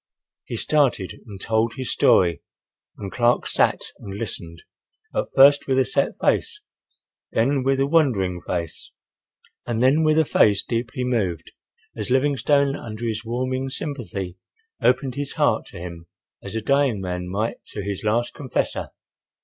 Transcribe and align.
He 0.45 0.55
started 0.55 1.21
and 1.27 1.39
told 1.39 1.75
his 1.75 1.91
story 1.91 2.41
and 2.97 3.11
Clark 3.11 3.45
sat 3.45 3.83
and 3.99 4.15
listened, 4.15 4.63
at 5.13 5.27
first 5.35 5.67
with 5.67 5.77
a 5.77 5.85
set 5.85 6.13
face, 6.19 6.59
then 7.33 7.61
with 7.63 7.79
a 7.79 7.85
wondering 7.85 8.41
face, 8.41 8.89
and 9.67 9.83
then 9.83 10.01
with 10.03 10.17
a 10.17 10.25
face 10.25 10.63
deeply 10.63 11.03
moved, 11.03 11.51
as 11.95 12.09
Livingstone, 12.09 12.75
under 12.75 13.05
his 13.05 13.23
warming 13.23 13.69
sympathy, 13.69 14.37
opened 14.81 15.13
his 15.13 15.33
heart 15.33 15.67
to 15.67 15.77
him 15.77 16.07
as 16.41 16.55
a 16.55 16.61
dying 16.63 16.99
man 16.99 17.29
might 17.29 17.63
to 17.67 17.83
his 17.83 18.03
last 18.03 18.33
confessor. 18.33 18.89